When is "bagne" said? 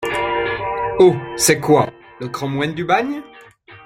2.83-3.21